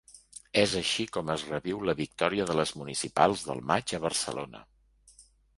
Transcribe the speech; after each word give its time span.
És 0.61 0.71
així 0.79 1.05
com 1.17 1.27
es 1.33 1.43
reviu 1.49 1.83
la 1.89 1.95
victòria 2.01 2.47
de 2.53 2.57
les 2.61 2.73
municipals 2.81 3.47
del 3.51 3.63
maig 3.73 3.97
a 3.99 4.01
Barcelona. 4.07 4.65